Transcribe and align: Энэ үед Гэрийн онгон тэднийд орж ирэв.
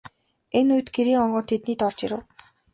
Энэ 0.57 0.71
үед 0.75 0.87
Гэрийн 0.95 1.21
онгон 1.25 1.45
тэднийд 1.49 1.81
орж 1.87 1.99
ирэв. 2.05 2.21